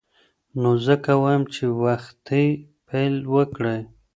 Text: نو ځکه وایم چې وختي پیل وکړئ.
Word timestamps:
نو 0.61 0.71
ځکه 0.87 1.11
وایم 1.21 1.43
چې 1.53 1.63
وختي 1.83 2.45
پیل 2.87 3.15
وکړئ. 3.35 3.79